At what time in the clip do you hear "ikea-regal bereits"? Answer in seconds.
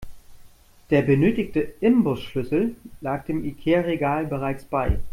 3.45-4.63